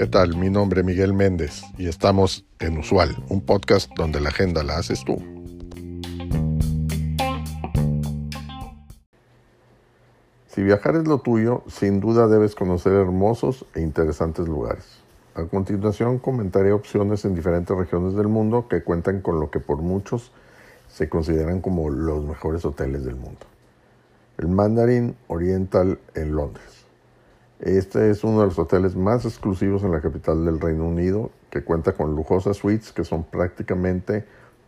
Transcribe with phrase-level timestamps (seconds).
[0.00, 0.34] ¿Qué tal?
[0.36, 4.78] Mi nombre es Miguel Méndez y estamos en Usual, un podcast donde la agenda la
[4.78, 5.16] haces tú.
[10.46, 14.86] Si viajar es lo tuyo, sin duda debes conocer hermosos e interesantes lugares.
[15.34, 19.82] A continuación comentaré opciones en diferentes regiones del mundo que cuentan con lo que por
[19.82, 20.32] muchos
[20.88, 23.49] se consideran como los mejores hoteles del mundo.
[24.40, 26.86] El Mandarin Oriental en Londres.
[27.58, 31.62] Este es uno de los hoteles más exclusivos en la capital del Reino Unido, que
[31.62, 34.24] cuenta con lujosas suites que son prácticamente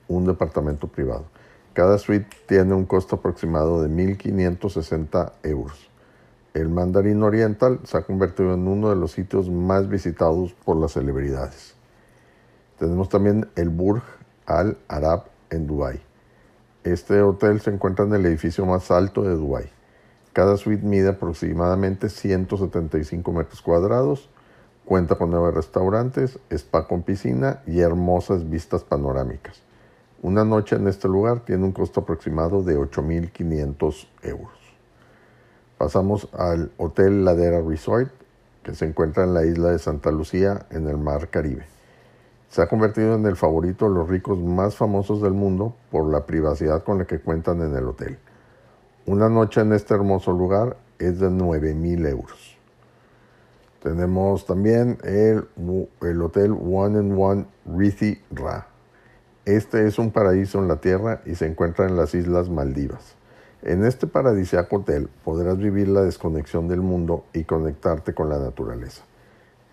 [0.08, 1.24] un departamento privado.
[1.72, 5.88] Cada suite tiene un costo aproximado de 1.560 euros.
[6.52, 10.92] El Mandarin Oriental se ha convertido en uno de los sitios más visitados por las
[10.92, 11.76] celebridades.
[12.78, 14.02] Tenemos también el Burj
[14.44, 16.11] Al Arab en Dubái.
[16.84, 19.70] Este hotel se encuentra en el edificio más alto de Dubái.
[20.32, 24.28] Cada suite mide aproximadamente 175 metros cuadrados,
[24.84, 29.62] cuenta con nueve restaurantes, spa con piscina y hermosas vistas panorámicas.
[30.22, 34.58] Una noche en este lugar tiene un costo aproximado de 8.500 euros.
[35.78, 38.10] Pasamos al Hotel Ladera Resort,
[38.64, 41.64] que se encuentra en la isla de Santa Lucía, en el Mar Caribe.
[42.52, 46.24] Se ha convertido en el favorito de los ricos más famosos del mundo por la
[46.24, 48.16] privacidad con la que cuentan en el hotel.
[49.06, 52.56] Una noche en este hermoso lugar es de 9.000 euros.
[53.82, 55.48] Tenemos también el,
[56.02, 58.68] el Hotel One and One Rithi Ra
[59.44, 63.16] este es un paraíso en la tierra y se encuentra en las Islas Maldivas.
[63.62, 69.02] En este paradisíaco hotel podrás vivir la desconexión del mundo y conectarte con la naturaleza.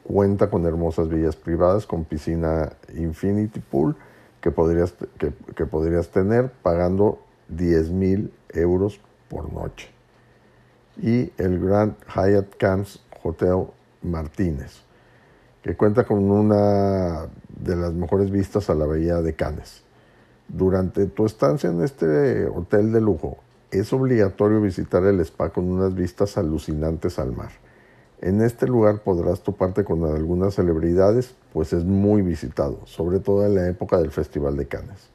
[0.03, 3.95] Cuenta con hermosas villas privadas con piscina Infinity Pool
[4.41, 7.19] que podrías, que, que podrías tener pagando
[7.49, 9.89] 10 mil euros por noche.
[10.97, 13.67] Y el Grand Hyatt Camps Hotel
[14.01, 14.81] Martínez,
[15.61, 19.83] que cuenta con una de las mejores vistas a la bahía de Cannes.
[20.47, 23.37] Durante tu estancia en este hotel de lujo,
[23.71, 27.51] es obligatorio visitar el spa con unas vistas alucinantes al mar.
[28.21, 33.55] En este lugar podrás toparte con algunas celebridades, pues es muy visitado, sobre todo en
[33.55, 35.09] la época del Festival de Cannes.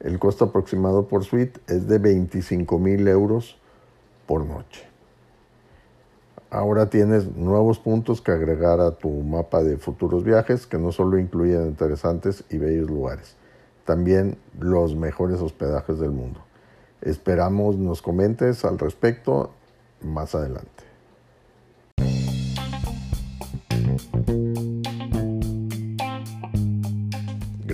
[0.00, 3.56] El costo aproximado por suite es de 25 mil euros
[4.26, 4.84] por noche.
[6.50, 11.20] Ahora tienes nuevos puntos que agregar a tu mapa de futuros viajes que no solo
[11.20, 13.36] incluyen interesantes y bellos lugares,
[13.84, 16.40] también los mejores hospedajes del mundo.
[17.00, 19.52] Esperamos nos comentes al respecto
[20.02, 20.89] más adelante.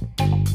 [0.00, 0.49] you